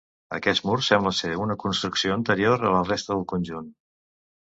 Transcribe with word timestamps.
Aquest 0.37 0.63
mur 0.69 0.77
sembla 0.87 1.11
ser 1.17 1.29
una 1.45 1.59
construcció 1.65 2.17
anterior 2.19 2.69
a 2.71 2.75
la 2.79 2.83
resta 2.91 3.19
del 3.19 3.27
conjunt. 3.37 3.73